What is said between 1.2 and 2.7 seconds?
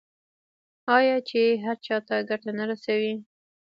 چې هر چا ته ګټه نه